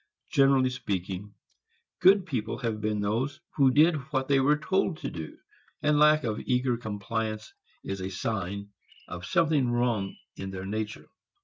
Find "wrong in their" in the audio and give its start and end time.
9.69-10.65